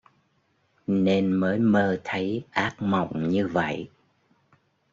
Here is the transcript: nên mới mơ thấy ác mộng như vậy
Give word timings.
nên 0.87 1.33
mới 1.33 1.59
mơ 1.59 2.01
thấy 2.03 2.45
ác 2.51 2.75
mộng 2.81 3.29
như 3.29 3.47
vậy 3.47 3.89